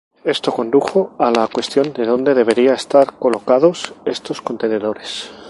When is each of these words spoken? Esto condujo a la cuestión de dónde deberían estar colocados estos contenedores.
Esto 0.23 0.51
condujo 0.51 1.13
a 1.19 1.29
la 1.29 1.47
cuestión 1.47 1.93
de 1.93 2.07
dónde 2.07 2.33
deberían 2.33 2.73
estar 2.73 3.19
colocados 3.19 3.93
estos 4.03 4.41
contenedores. 4.41 5.29